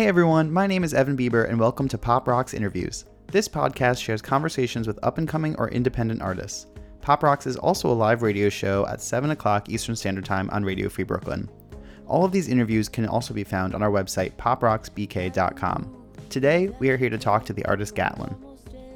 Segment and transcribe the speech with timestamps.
[0.00, 3.04] Hey everyone, my name is Evan Bieber, and welcome to Pop Rocks Interviews.
[3.26, 6.68] This podcast shares conversations with up and coming or independent artists.
[7.02, 10.64] Pop Rocks is also a live radio show at 7 o'clock Eastern Standard Time on
[10.64, 11.50] Radio Free Brooklyn.
[12.06, 16.06] All of these interviews can also be found on our website, poprocksbk.com.
[16.30, 18.34] Today, we are here to talk to the artist Gatlin.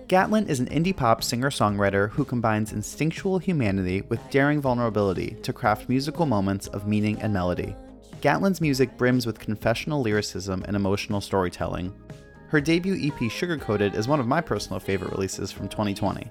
[0.09, 5.53] Gatlin is an indie pop singer songwriter who combines instinctual humanity with daring vulnerability to
[5.53, 7.77] craft musical moments of meaning and melody.
[8.25, 11.93] Gatlin's music brims with confessional lyricism and emotional storytelling.
[12.49, 16.31] Her debut EP Sugarcoated is one of my personal favorite releases from 2020.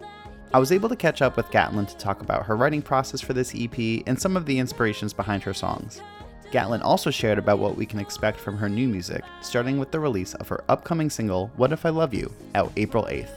[0.55, 3.33] I was able to catch up with Gatlin to talk about her writing process for
[3.33, 6.01] this EP and some of the inspirations behind her songs.
[6.49, 9.99] Gatlin also shared about what we can expect from her new music, starting with the
[9.99, 13.29] release of her upcoming single, What If I Love You, out April 8th.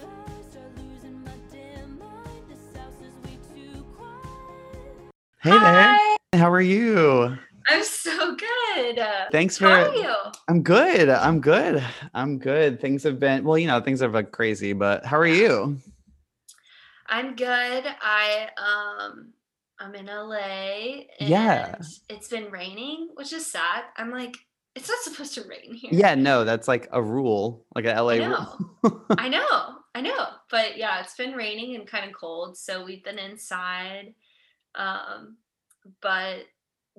[5.42, 5.72] Hey Hi.
[6.32, 6.40] there.
[6.40, 7.36] How are you?
[7.68, 9.00] I'm so good.
[9.32, 10.14] Thanks for How are you?
[10.48, 11.08] I'm good.
[11.08, 11.82] I'm good.
[12.14, 12.80] I'm good.
[12.80, 15.78] Things have been well, you know, things are like crazy, but how are you?
[17.08, 17.84] I'm good.
[18.00, 19.32] I um
[19.78, 21.76] I'm in LA and Yeah.
[22.08, 23.84] it's been raining, which is sad.
[23.96, 24.36] I'm like,
[24.74, 25.90] it's not supposed to rain here.
[25.92, 29.06] Yeah, no, that's like a rule, like a LA I rule.
[29.18, 30.28] I know, I know.
[30.50, 34.14] But yeah, it's been raining and kind of cold, so we've been inside.
[34.74, 35.36] Um,
[36.00, 36.40] but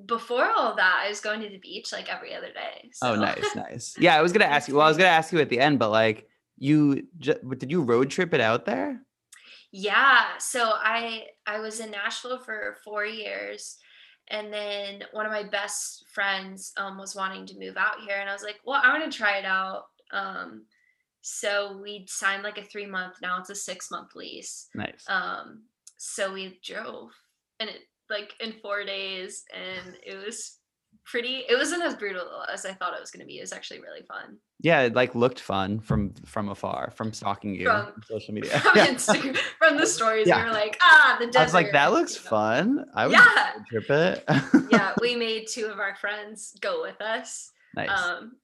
[0.05, 2.89] before all that, I was going to the beach like every other day.
[3.01, 3.95] Oh, nice, nice.
[3.99, 4.75] Yeah, I was gonna ask you.
[4.75, 8.09] Well, I was gonna ask you at the end, but like, you did you road
[8.09, 9.01] trip it out there?
[9.71, 13.77] Yeah, so I I was in Nashville for four years,
[14.29, 18.29] and then one of my best friends um, was wanting to move out here, and
[18.29, 19.85] I was like, well, I want to try it out.
[20.11, 20.65] Um,
[21.21, 23.15] so we signed like a three month.
[23.21, 24.67] Now it's a six month lease.
[24.75, 25.03] Nice.
[25.07, 25.63] Um,
[25.97, 27.11] so we drove,
[27.59, 30.57] and it like in four days, and it was
[31.05, 31.43] pretty.
[31.49, 33.37] It wasn't as brutal as I thought it was going to be.
[33.37, 34.37] It was actually really fun.
[34.61, 38.59] yeah, it like looked fun from from afar, from stalking you From- on social media.
[38.59, 38.87] From Yeah.
[38.87, 40.39] Instagram, from the stories, Yeah.
[40.43, 41.39] we were like, ah, the desert.
[41.39, 42.29] I was like, that looks you know.
[42.29, 42.85] fun.
[42.95, 43.51] I would Yeah.
[43.69, 44.23] trip it.
[44.71, 47.51] yeah, we made two of our friends go with us.
[47.75, 47.89] nice.
[47.89, 48.37] Um,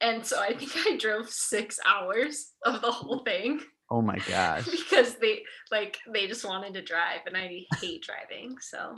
[0.00, 3.60] and so I think I drove six hours of the whole thing
[3.90, 4.64] oh my gosh.
[4.66, 8.56] because they like they just wanted to drive and I hate driving.
[8.60, 8.96] So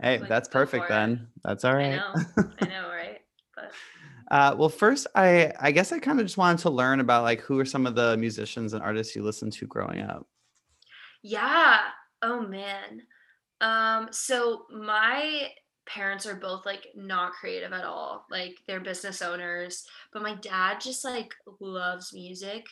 [0.00, 0.88] Hey, like, that's perfect it.
[0.88, 1.28] then.
[1.44, 1.94] That's all right.
[1.94, 2.14] I know,
[2.60, 3.20] I know, right?
[3.54, 3.72] But
[4.30, 7.40] Uh, well, first, I I guess I kind of just wanted to learn about like
[7.40, 10.26] who are some of the musicians and artists you listened to growing up.
[11.22, 11.80] yeah.
[12.22, 13.02] Oh man.
[13.60, 15.48] Um, so my
[15.86, 18.26] parents are both like not creative at all.
[18.30, 22.66] Like they're business owners, but my dad just like loves music.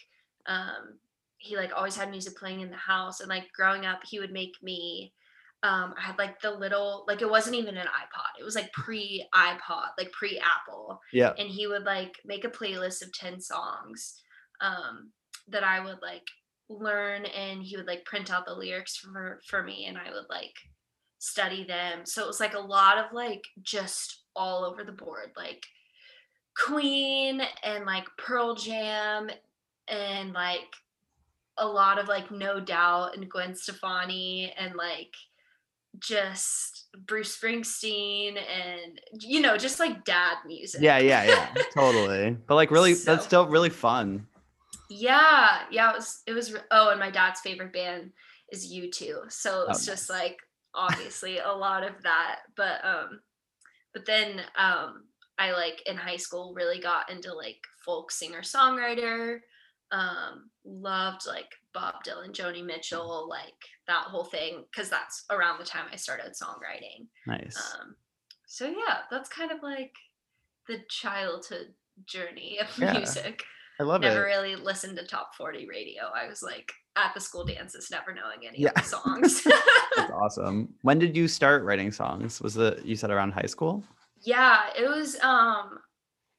[0.47, 0.99] Um,
[1.39, 4.33] he like always had music playing in the house and like growing up he would
[4.33, 5.13] make me
[5.63, 8.39] um I had like the little like it wasn't even an iPod.
[8.41, 11.33] It was like pre iPod, like pre Apple Yeah.
[11.39, 14.21] and he would like make a playlist of 10 songs
[14.61, 15.13] um
[15.49, 16.27] that I would like
[16.69, 20.29] learn and he would like print out the lyrics for for me and I would
[20.29, 20.55] like
[21.19, 22.01] study them.
[22.05, 25.65] So it was like a lot of like just all over the board like
[26.57, 29.31] Queen and like Pearl Jam
[29.89, 30.75] and like
[31.59, 35.15] a lot of like No Doubt and Gwen Stefani and like
[35.99, 40.83] just Bruce Springsteen and you know just like dad music.
[40.83, 41.49] Yeah, yeah, yeah.
[41.75, 42.37] totally.
[42.47, 44.27] But like really that's still really fun.
[44.91, 48.13] Yeah, yeah, it was it was oh and my dad's favorite band
[48.53, 49.31] is U2.
[49.33, 50.39] So it's Oh, just like
[50.75, 53.21] obviously a lot of that, but um
[53.95, 55.05] but then um
[55.39, 59.41] I like in high school really got into like folk singer songwriter
[59.93, 63.55] um loved like Bob Dylan, Joni Mitchell, like
[63.87, 67.07] that whole thing cuz that's around the time I started songwriting.
[67.27, 67.57] Nice.
[67.81, 67.97] Um
[68.47, 69.93] so yeah, that's kind of like
[70.69, 71.75] the childhood
[72.05, 72.93] journey of Yeah.
[72.93, 73.45] music
[73.79, 74.07] I love it.
[74.09, 76.05] never really listened to top 40 radio.
[76.15, 78.71] I was like at the school dances, never knowing any Yeah.
[78.71, 79.43] of the songs.
[79.97, 80.75] That's awesome.
[80.83, 82.41] When did you start writing songs?
[82.41, 83.85] Was it you said around high school?
[84.23, 85.79] yeah, it was um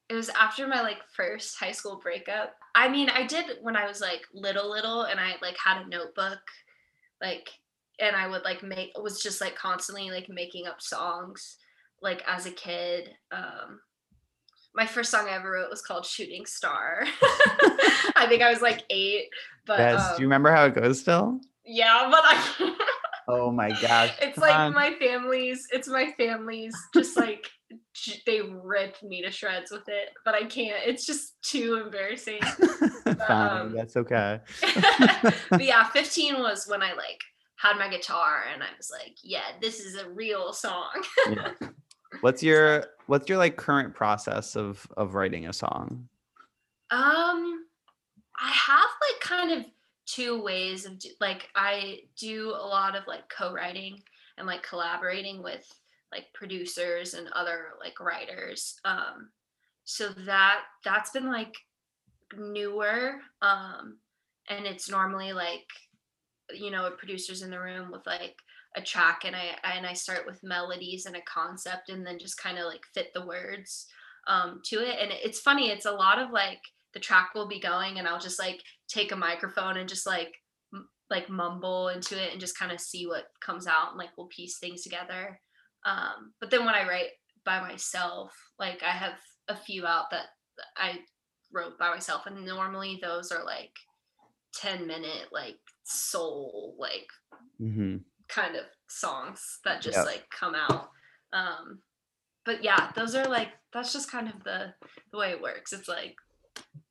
[0.08, 2.54] it was after my like first high school breakup.
[2.74, 5.88] I mean, I did when I was like little little and I like had a
[5.88, 6.38] notebook
[7.20, 7.50] like
[8.00, 11.56] and I would like make was just like constantly like making up songs
[12.00, 13.10] like as a kid.
[13.32, 13.80] Um
[14.74, 17.02] my first song I ever wrote was called Shooting Star.
[18.14, 19.24] I think I was like 8,
[19.66, 20.10] but yes.
[20.10, 21.40] um, Do you remember how it goes still?
[21.64, 22.76] Yeah, but I
[23.28, 24.14] Oh my gosh.
[24.22, 27.46] it's like my family's it's my family's just like
[28.26, 30.80] they ripped me to shreds with it, but I can't.
[30.86, 32.40] It's just too embarrassing.
[33.26, 34.40] Fine, um, that's okay.
[35.50, 37.20] but yeah, 15 was when I like
[37.56, 40.90] had my guitar and I was like, yeah, this is a real song.
[41.30, 41.52] Yeah.
[42.20, 46.08] What's your what's your like current process of of writing a song?
[46.90, 47.66] Um,
[48.40, 49.66] I have like kind of
[50.06, 54.00] two ways of do, like I do a lot of like co-writing
[54.38, 55.70] and like collaborating with
[56.12, 58.78] like producers and other like writers.
[58.84, 59.30] Um,
[59.84, 61.54] so that that's been like
[62.36, 63.14] newer.
[63.42, 63.98] Um,
[64.48, 65.66] and it's normally like
[66.54, 68.36] you know, a producer's in the room with like
[68.76, 72.40] a track and I and I start with melodies and a concept and then just
[72.40, 73.86] kind of like fit the words
[74.26, 74.98] um to it.
[75.00, 76.60] And it's funny, it's a lot of like
[76.94, 80.34] the track will be going and I'll just like take a microphone and just like
[80.72, 84.10] m- like mumble into it and just kind of see what comes out and like
[84.16, 85.40] we'll piece things together.
[85.88, 87.10] Um but then when I write
[87.44, 89.14] by myself, like I have
[89.48, 90.26] a few out that
[90.76, 90.98] I
[91.52, 93.72] wrote by myself and normally those are like
[94.54, 97.06] 10 minute like soul like
[97.60, 97.96] Mm-hmm.
[98.28, 100.06] kind of songs that just Yep.
[100.06, 100.90] like come out
[101.32, 101.80] um
[102.44, 104.72] but yeah those are like that's just kind of the
[105.10, 106.14] the way it works it's like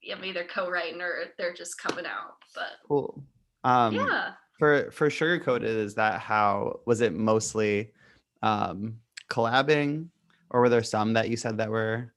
[0.01, 3.23] yeah, i'm either co-writing or they're just coming out but Cool.
[3.63, 7.94] Um, yeah For for Sugarcoated, is that how was it mostly
[8.42, 9.00] um,
[9.30, 10.10] collabing,
[10.50, 12.13] or were there some that you said that were?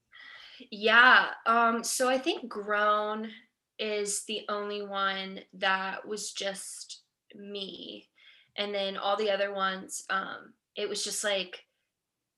[0.71, 3.29] yeah um so i think grown
[3.79, 7.03] is the only one that was just
[7.35, 8.07] me
[8.57, 11.65] and then all the other ones um it was just like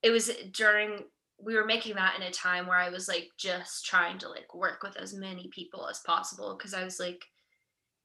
[0.02, 1.05] it was during
[1.44, 4.55] we were making that in a time where i was like just trying to like
[4.55, 7.25] work with as many people as possible because i was like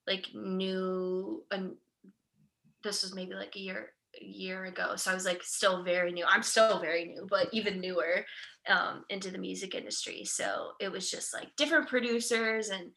[0.07, 1.75] like new and
[2.83, 3.91] this was maybe like a year
[4.21, 7.79] year ago so i was like still very new i'm still very new but even
[7.79, 8.25] newer
[8.69, 12.91] um, into the music industry so it was just like different producers and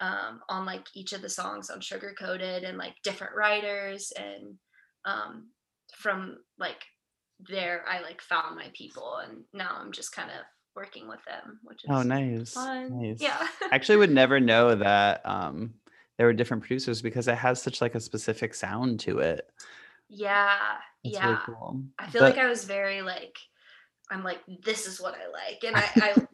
[0.00, 4.54] um, on like each of the songs on Sugarcoated and like different writers and
[5.04, 5.48] um,
[5.92, 6.84] from like
[7.48, 10.44] there i like found my people and now i'm just kind of
[10.76, 12.52] working with them which is Oh, nice.
[12.54, 13.20] fun Nice.
[13.20, 15.74] yeah I actually would never know that um,
[16.16, 19.48] there were different producers because it has such like a specific sound to it.
[20.08, 20.56] Yeah
[21.04, 21.82] It's yeah really cool.
[21.98, 23.36] I feel But- like I was very like,
[24.10, 25.84] I'm like, this is what I like, and I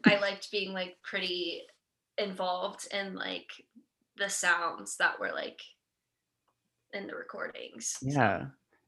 [0.05, 1.61] I, I liked being like pretty
[2.17, 3.49] involved in like
[4.17, 5.59] the sounds that were like
[6.93, 7.97] in the recordings.
[8.01, 8.45] Yeah.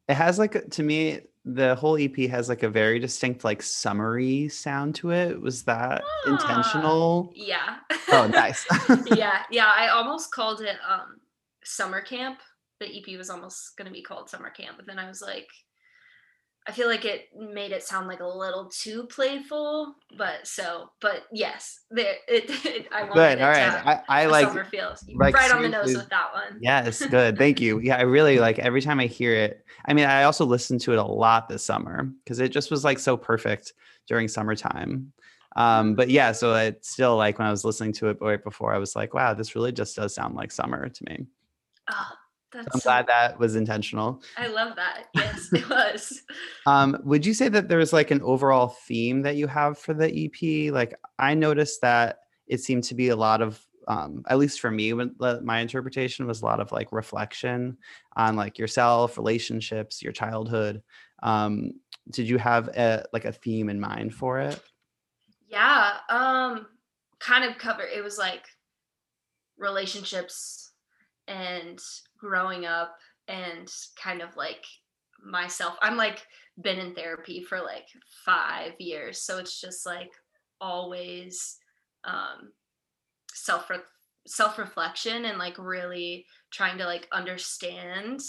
[0.08, 4.48] It has like to me the whole EP has like a very distinct like summery
[4.50, 5.40] sound to it.
[5.42, 6.30] Was that Ah.
[6.32, 7.32] intentional?
[7.36, 7.78] Yeah.
[8.10, 8.66] Oh, nice.
[9.08, 9.70] yeah, yeah.
[9.74, 11.20] I almost called it um
[11.66, 12.40] summer camp.
[12.80, 15.48] The EP was almost gonna be called summer camp, but then I was like,
[16.68, 19.96] I feel like it made it sound like a little too playful.
[20.18, 22.20] But so, but yes, it.
[22.28, 23.38] it I wanted Good.
[23.38, 24.02] it All to right.
[24.10, 26.60] I, like summer feels like, right on the nose with that one.
[26.60, 27.38] Yes, good.
[27.38, 27.80] Thank you.
[27.80, 29.66] Yeah, I really like every time I hear it.
[29.86, 32.84] I mean, I also listened to it a lot this summer because it just was
[32.84, 33.74] like so perfect
[34.08, 35.14] during summertime.
[35.56, 38.74] Um, but yeah, so it still like when I was listening to it right before,
[38.74, 41.26] I was like, wow, this really just does sound like summer to me.
[41.90, 42.12] Oh,
[42.54, 44.22] that's I'm so- glad that was intentional.
[44.38, 45.06] I love that.
[45.16, 46.22] Yes, it was.
[46.66, 50.08] Um, would you say that there's like an overall theme that you have for the
[50.26, 50.74] EP?
[50.74, 54.70] Like I noticed that it seemed to be a lot of um, at least for
[54.70, 57.78] me, when my interpretation was a lot of like reflection
[58.18, 60.84] on like yourself, relationships, your childhood.
[61.24, 61.72] Um,
[62.12, 64.60] did you have a like a theme in mind for it?
[65.48, 66.68] Yeah, um
[67.20, 68.44] kind of cover it was like
[69.58, 70.72] relationships
[71.28, 71.80] and
[72.18, 72.98] growing up
[73.28, 73.70] and
[74.02, 74.66] kind of like
[75.24, 75.78] myself.
[75.82, 76.26] I'm like
[76.62, 77.88] been in therapy for like
[78.26, 80.12] 5 years, so it's just like
[80.60, 81.58] always
[82.04, 82.54] um
[83.34, 83.70] self
[84.28, 88.20] self-reflection and like really trying to like understand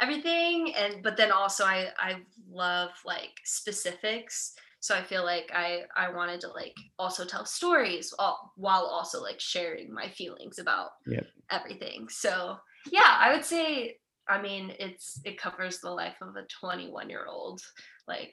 [0.00, 5.82] everything and but then also I I love like specifics so i feel like i
[5.94, 10.92] i wanted to like also tell stories while, while also like sharing my feelings about
[11.06, 11.32] Yep.
[11.50, 12.58] everything so
[12.90, 13.96] yeah i would say
[14.28, 17.60] i mean it's it covers the life of a 21 year old
[18.08, 18.32] like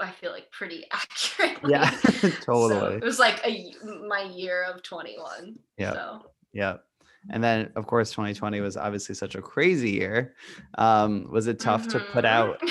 [0.00, 2.96] i feel like pretty accurately Yeah, So totally.
[2.96, 3.72] it was like a
[4.08, 5.92] my year of 21 Yeah.
[5.92, 6.76] so Yeah.
[7.30, 10.36] And then of course 2020 was obviously such a crazy year.
[10.78, 12.28] Um, was it tough to put Mhm.
[12.28, 12.62] out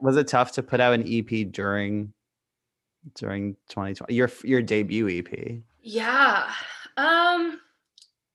[0.00, 2.12] was it tough to put out an EP during
[3.14, 5.62] during 2020 your your debut EP?
[5.80, 6.52] Yeah.
[6.98, 7.58] Um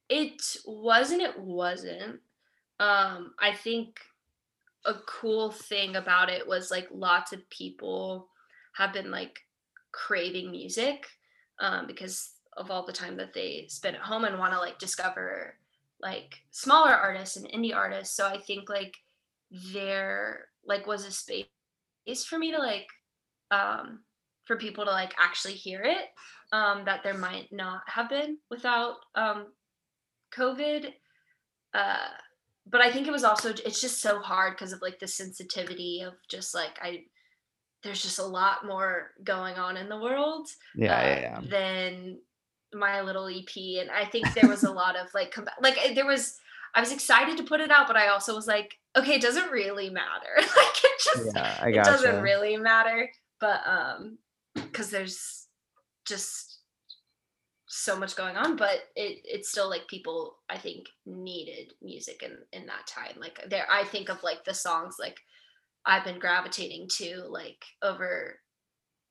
[0.09, 2.19] it wasn't it wasn't.
[2.79, 3.99] Um I think
[4.85, 8.29] a cool thing about it was like lots of people
[8.75, 9.39] have been like
[9.91, 11.07] craving music
[11.59, 14.79] um because of all the time that they spend at home and want to like
[14.79, 15.55] discover
[15.99, 18.15] like smaller artists and indie artists.
[18.15, 18.95] So I think like
[19.73, 21.45] there like was a space
[22.25, 22.87] for me to like
[23.51, 23.99] um
[24.45, 26.09] for people to like actually hear it
[26.53, 29.47] um, that there might not have been without um,
[30.35, 30.93] COVID.
[31.73, 32.07] Uh,
[32.69, 36.01] but I think it was also it's just so hard because of like the sensitivity
[36.05, 37.03] of just like I
[37.83, 41.39] there's just a lot more going on in the world Yeah, uh, yeah, yeah.
[41.49, 42.19] than
[42.73, 46.05] my little EP and I think there was a lot of like com- like there
[46.05, 46.37] was
[46.75, 49.51] I was excited to put it out but I also was like okay it doesn't
[49.51, 50.07] really matter
[50.37, 54.17] like it just Yeah, it doesn't really matter but um
[54.55, 55.47] because there's
[56.05, 56.56] just
[57.67, 62.37] so much going on but it it's still like people i think needed music in
[62.53, 65.17] in that time like there i think of like the songs like
[65.85, 68.39] i've been gravitating to like over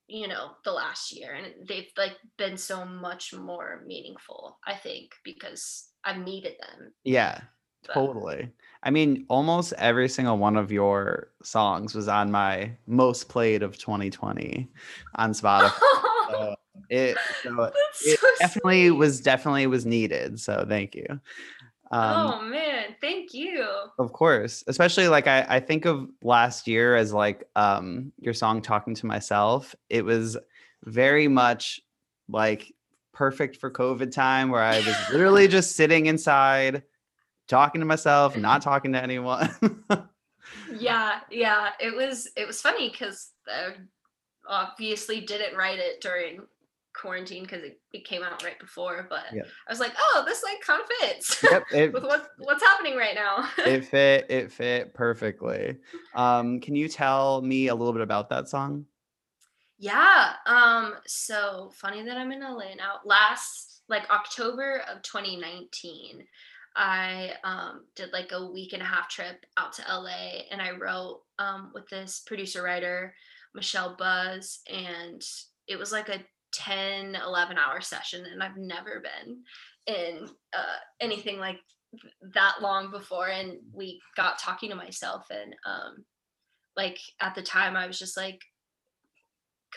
[0.08, 5.10] you know the last year and they've like been so much more meaningful i think
[5.24, 7.40] because i've needed them Yeah,
[7.86, 8.52] But- totally.
[8.82, 13.76] I mean, almost every single one of your songs was on my most played of
[13.78, 14.68] 2020
[15.16, 15.72] on Spotify.
[16.28, 16.54] So
[16.90, 17.70] it so
[18.04, 20.40] it definitely was definitely was needed.
[20.40, 21.06] So thank you.
[21.92, 23.64] Um, oh man thank you
[23.98, 28.62] Of course, especially like I, I think of last year as like um your song
[28.62, 30.36] "Talking to Myself." It was
[30.84, 31.80] very much
[32.28, 32.72] like
[33.12, 36.82] perfect for COVID time, where I was literally just sitting inside,
[37.48, 39.54] talking to myself, not talking to anyone.
[40.78, 43.72] yeah yeah it was it was funny because i
[44.48, 46.40] obviously didn't write it during
[47.00, 49.46] quarantine because it, it came out right before but Yep.
[49.68, 52.96] i was like oh this like kind of fits yep, it, with what what's happening
[52.96, 54.26] right now it fit.
[54.30, 55.76] It fit perfectly.
[56.14, 58.86] Um, can you tell me a little bit about that song?
[59.78, 66.24] yeah um so funny that i'm in la now last like october of 2019
[66.76, 70.08] i um did like a week and a half trip out to la
[70.50, 73.14] and i wrote um with this producer writer
[73.54, 75.22] michelle buzz and
[75.68, 79.38] it was like a 10 11 hour session and i've never been
[79.86, 81.58] in uh, anything like
[82.34, 86.04] that long before and we got talking to myself and um
[86.76, 88.40] like at the time i was just like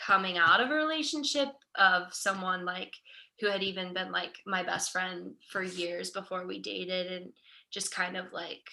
[0.06, 2.92] coming out of a relationship of someone like
[3.40, 7.32] who had even been like my best friend for years before we dated and
[7.70, 8.68] just kind of like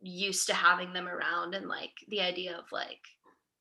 [0.00, 3.00] used to having them around and like the idea of like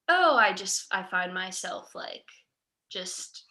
[0.09, 2.25] oh i just i find myself like
[2.95, 3.43] just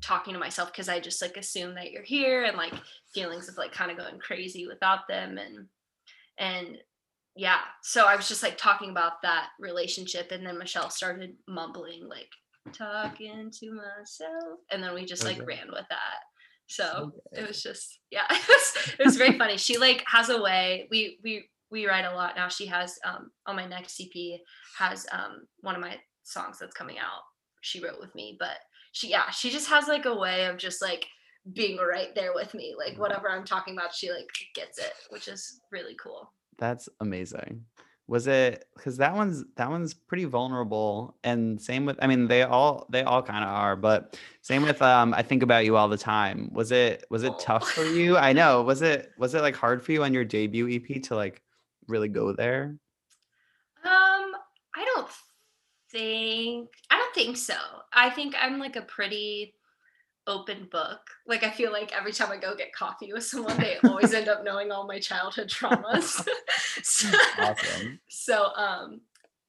[0.00, 2.74] talking to myself because i just like assume that you're here and like
[3.14, 5.66] feelings of like kind of going crazy without them and
[6.38, 6.78] and
[7.36, 7.60] yeah.
[7.82, 12.30] So i was just like talking about that relationship and then michelle started mumbling like
[12.72, 15.44] talking to myself and then we just like Okay.
[15.46, 16.20] ran with that.
[16.66, 17.42] So Okay.
[17.42, 19.56] it was just yeah it was, it was very funny.
[19.56, 22.48] She like has a way we we we write a lot now.
[22.48, 24.40] She has um on my next EP
[24.78, 27.22] has um one of my songs that's coming out.
[27.60, 28.58] She wrote with me but
[28.92, 31.06] she yeah she just has like a way of just like
[31.52, 35.28] being right there with me like whatever i'm talking about she like gets it which
[35.28, 37.64] is really cool That's amazing.
[38.08, 42.42] Was it because that one's that one's pretty vulnerable and same with I mean they
[42.42, 45.88] all they all kind of are, but same with um I think about you all
[45.90, 46.48] the time.
[46.54, 47.92] Was it was it tough for Oh.
[47.92, 48.16] you?
[48.16, 48.62] I know.
[48.62, 51.42] Was it was it like hard for you on your debut EP to like
[51.86, 52.76] really go there?
[53.84, 54.32] Um,
[54.74, 55.08] I don't
[55.90, 57.56] think I don't think so.
[57.92, 59.54] I think I'm like a pretty
[60.26, 61.00] open book.
[61.26, 64.28] Like I feel like every time I go get coffee with someone, they always end
[64.28, 66.26] up knowing all my childhood traumas.
[66.82, 68.00] so, Awesome.
[68.08, 69.00] so um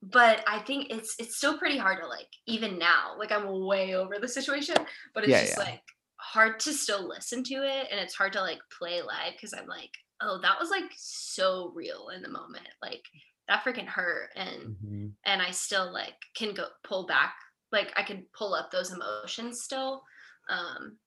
[0.01, 3.15] but I think it's it's still pretty hard to like even now.
[3.17, 4.75] Like I'm way over the situation,
[5.13, 5.63] but it's Yeah, just yeah.
[5.63, 5.81] like
[6.17, 9.67] hard to still listen to it and it's hard to like play live because I'm
[9.67, 9.91] like,
[10.21, 12.67] oh, that was like so real in the moment.
[12.81, 13.03] Like
[13.49, 15.11] that freaking hurt and Mhm.
[15.25, 17.35] and I still like can go pull back
[17.73, 20.03] like I can pull up those emotions still
[20.49, 20.97] um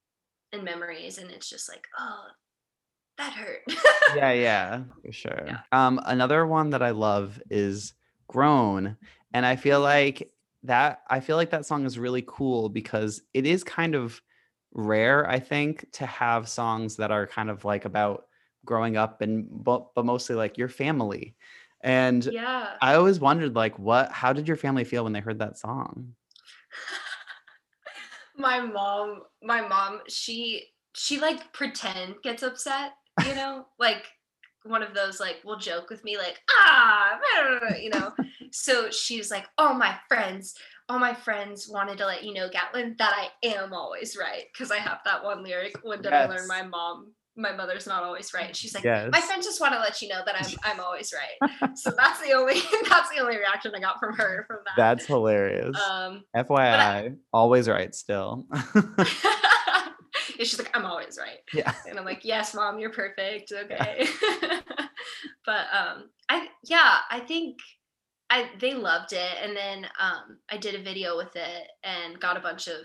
[0.51, 2.27] and memories and it's just like oh
[3.17, 3.61] that hurt
[4.17, 5.43] Yeah, yeah, for sure.
[5.47, 5.61] Yeah.
[5.71, 7.93] Um, another one that I love is
[8.27, 8.97] Grown.
[9.33, 10.31] And I feel like
[10.63, 14.21] that I feel like that song is really cool because it is kind of
[14.73, 18.27] rare, I think, to have songs that are kind of like about
[18.65, 21.35] growing up and but, but mostly like your family.
[21.83, 22.71] And yeah.
[22.81, 26.15] I always wondered like what how did your family feel when they heard that song?
[28.37, 30.63] my mom my mom she
[30.95, 32.93] she like pretend gets upset
[33.27, 33.67] you know?
[33.79, 34.05] Like
[34.63, 37.19] one of those like will joke with me like ah
[37.79, 38.13] you know?
[38.51, 40.55] So she's like oh my friends
[40.89, 44.69] all my friends wanted to let you know gatlin that i am always right because
[44.69, 48.31] i have that one lyric when did i learn my mom my mother's not always
[48.33, 49.09] right she's like Yes.
[49.11, 52.21] my friends just want to let you know that i'm i'm always right so that's
[52.21, 52.53] the only
[52.89, 55.75] that's the only reaction i got from her from that That's hilarious.
[55.89, 58.45] um FYI, always right still.
[60.37, 61.39] and she's like, I'm always right.
[61.53, 61.73] Yeah.
[61.87, 63.51] And I'm like, yes, mom, you're perfect.
[63.51, 64.07] Okay.
[65.45, 67.57] but um, I yeah, I think
[68.29, 72.37] I they loved it, and then um, I did a video with it and got
[72.37, 72.77] a bunch of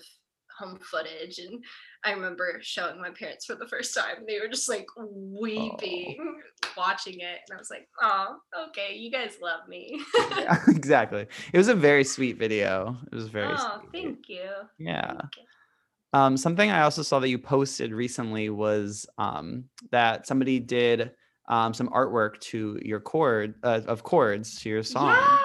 [0.59, 1.63] home footage and
[2.09, 4.25] I remember showing my parents for the first time.
[4.27, 6.41] They were just like weeping
[6.77, 7.41] watching it.
[7.49, 8.37] And I was like, oh,
[8.69, 10.01] okay, you guys love me.
[10.39, 11.27] yeah, exactly.
[11.53, 12.97] It was a very sweet video.
[13.13, 14.49] It was very oh, thank you.
[14.79, 15.07] Yeah.
[15.07, 16.19] Thank you.
[16.19, 21.11] Um, something I also saw that you posted recently was um, that somebody did
[21.51, 25.15] um, some artwork to your chord uh, of chords to your song.
[25.15, 25.39] Yeah.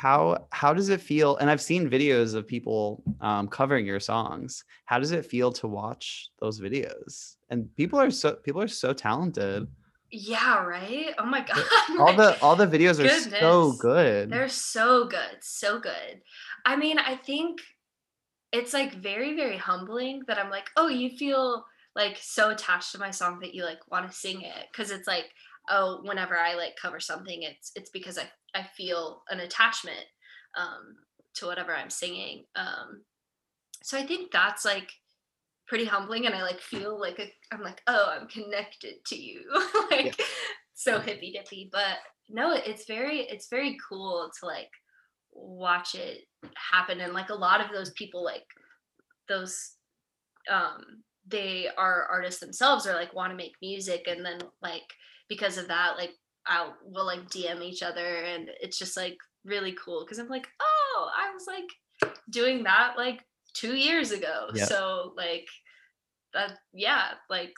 [0.00, 1.36] How how does it feel?
[1.36, 4.64] And I've seen videos of people um, covering your songs.
[4.86, 7.36] How does it feel to watch those videos?
[7.50, 9.68] And people are so people are so talented.
[10.10, 11.14] Yeah, right?
[11.18, 11.64] Oh my god.
[11.98, 14.30] All the all the videos are so good.
[14.30, 16.22] They're so good, so good.
[16.64, 17.60] I mean, I think
[18.52, 22.98] it's like very, very humbling that I'm like, oh, you feel like so attached to
[22.98, 24.66] my song that you like want to sing it.
[24.74, 25.26] Cause it's like,
[25.68, 30.04] oh, whenever I like cover something, it's it's because I, I feel an attachment
[30.56, 30.96] um
[31.34, 32.44] to whatever I'm singing.
[32.56, 33.02] Um
[33.82, 34.90] so I think that's like
[35.66, 39.42] pretty humbling and I like feel like a, I'm like, oh, I'm connected to you.
[39.90, 40.20] like
[40.74, 41.70] so hippy dippy.
[41.72, 41.98] But
[42.28, 44.68] no, it's very, it's very cool to like
[45.32, 46.22] watch it
[46.56, 48.44] happen and like a lot of those people like
[49.28, 49.74] those
[50.50, 54.82] um they are artists themselves or like want to make music and then like
[55.28, 56.12] because of that like
[56.46, 60.48] i'll we'll like dm each other and it's just like really cool because i'm like
[60.60, 63.20] oh i was like doing that like
[63.54, 64.68] two years ago Yep.
[64.68, 65.46] so like
[66.32, 67.52] that yeah like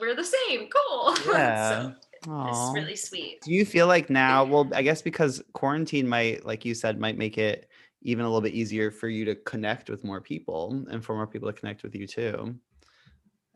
[0.00, 1.70] we're the same cool Yeah.
[1.70, 2.48] so Aw.
[2.48, 6.64] it's really sweet Do you feel like now, well, I guess because quarantine might, like
[6.64, 7.68] you said, might make it
[8.02, 11.28] even a little bit easier for you to connect with more people and for more
[11.28, 12.56] people to connect with you too.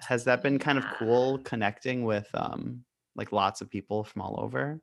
[0.06, 2.84] Has that been kind of cool connecting with um
[3.14, 4.80] like lots of people from all over?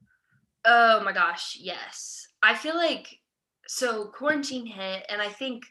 [0.65, 2.27] Oh my gosh, yes.
[2.43, 3.19] I feel like
[3.67, 5.63] so quarantine hit and I think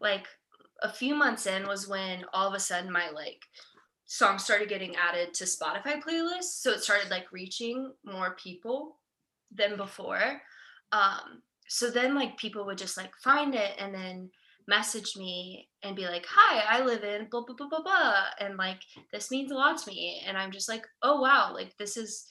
[0.00, 0.26] like
[0.82, 3.40] a few months in was when all of a sudden my like
[4.06, 8.98] songs started getting added to Spotify playlists, so it started like reaching more people
[9.52, 10.40] than before.
[10.92, 14.30] Um so then like people would just like find it and then
[14.66, 18.56] message me and be like, "Hi, I live in blah blah blah blah blah," and
[18.56, 18.80] like
[19.12, 20.22] this means a lot to me.
[20.26, 22.26] And I'm just like, "Oh wow, like this is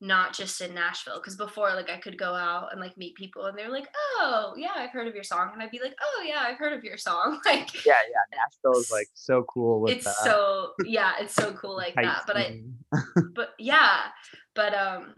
[0.00, 3.46] not just in Nashville because before like I could go out and like meet people
[3.46, 6.24] and they're like, "Oh, yeah, I've heard of your song." And I'd be like, "Oh,
[6.26, 8.36] yeah, I've heard of your song." Like Yeah, yeah.
[8.36, 12.24] Nashville is like so cool with it's so yeah, it's so cool like that.
[12.26, 12.60] But I
[13.34, 14.08] but yeah,
[14.54, 15.14] but um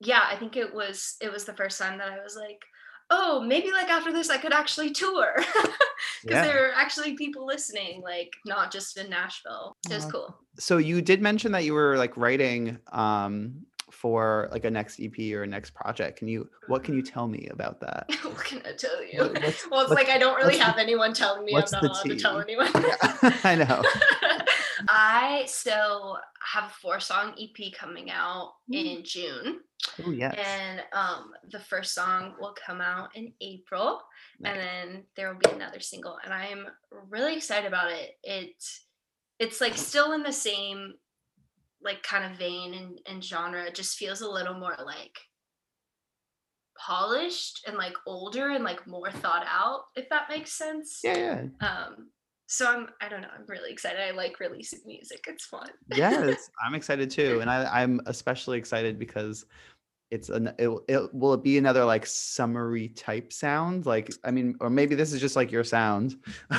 [0.00, 2.60] yeah, I think it was it was the first time that I was like,
[3.10, 5.36] "Oh, maybe like after this I could actually tour."
[6.22, 6.52] Because Yeah.
[6.52, 9.76] there are actually people listening, like not just in Nashville.
[9.88, 10.10] It was Aw.
[10.10, 10.36] cool.
[10.58, 15.16] So you did mention that you were like writing um for like a next EP
[15.34, 16.18] or a next project.
[16.18, 18.06] Can you what can you tell me about that?
[18.22, 19.20] what can I tell you?
[19.20, 21.82] What- well, it's like I don't really what's the- have anyone telling me I'm not
[21.82, 22.56] allowed to tell tea?
[22.56, 22.68] anyone.
[23.44, 23.82] I know.
[24.88, 26.18] I still
[26.52, 28.96] have a four song EP coming out Mm.
[28.98, 29.60] in June,
[30.04, 30.34] Oh yes.
[30.38, 34.00] and um, the first song will come out in April,
[34.40, 34.52] Nice.
[34.52, 36.66] and then there will be another single, and I am
[37.08, 38.10] really excited about it.
[38.22, 38.54] It
[39.38, 40.94] it's like still in the same
[41.82, 43.64] like kind of vein and, and genre.
[43.64, 45.16] It just feels a little more like
[46.78, 51.00] polished and like older and like more thought out, if that makes sense.
[51.04, 51.16] Yeah,
[51.60, 51.66] yeah.
[51.68, 52.10] Um,
[52.46, 54.00] so I'm I don't know, I'm really excited.
[54.00, 55.24] I like releasing music.
[55.28, 55.68] It's fun.
[55.94, 59.44] yes i'm excited too and I, i'm especially excited because
[60.10, 64.54] it's an it, it will it be another like summery type sound like i mean
[64.60, 66.16] or maybe this is just like your sound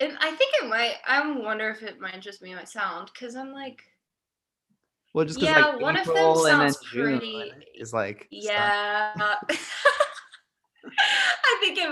[0.00, 3.36] And I think it might I wonder if it might just be my sound because
[3.36, 3.82] I'm like,
[5.14, 9.12] well just Yeah, like one of them April sounds pretty- is like yeah.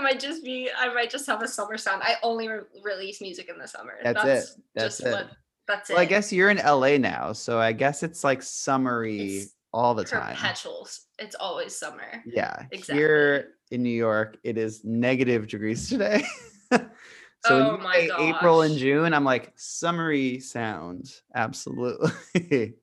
[0.01, 2.01] I might just be I might just have a summer sound.
[2.03, 3.93] I only re- release music in the summer.
[4.03, 4.61] That's it.
[4.73, 5.11] That's just it.
[5.11, 5.29] what
[5.67, 5.93] that's it.
[5.93, 9.93] well i guess you're in la now so i guess it's like summery It's all
[9.93, 11.01] the time perpetuals.
[11.19, 12.23] It's always summer.
[12.25, 12.95] yeah Exactly.
[12.95, 16.23] here in new york it is negative degrees today
[16.71, 16.89] so when
[17.51, 22.11] Oh you my say april and june i'm like summery sound absolutely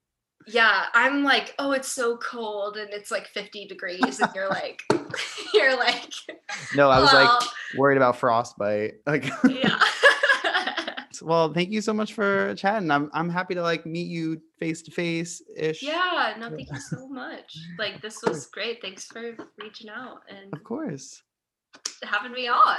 [0.50, 4.82] Yeah, I'm like, oh, it's so cold and it's like 50 degrees, and you're like,
[5.54, 6.12] you're like,
[6.74, 7.40] no i was like
[7.76, 9.78] worried about frostbite like yeah.
[11.22, 14.82] well thank you so much for chatting i'm i'm happy to like meet you face
[14.82, 17.56] to face ish yeah, no, thank you so much.
[17.78, 18.80] Like, this was great.
[18.80, 21.22] Thanks for reaching out and of course
[22.04, 22.76] having me on.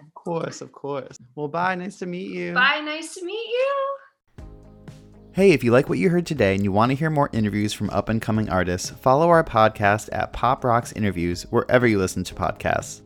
[0.00, 3.96] of course of course well bye nice to meet you Bye, nice to meet you.
[5.34, 7.72] Hey, if you like what you heard today and you want to hear more interviews
[7.72, 12.22] from up and coming artists, follow our podcast at Pop Rocks Interviews wherever you listen
[12.24, 13.00] to podcasts.